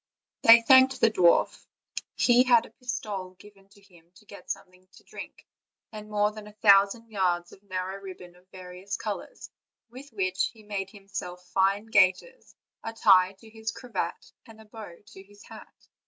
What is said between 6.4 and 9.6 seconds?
a thou sand yards of narrow ribbon of various colors,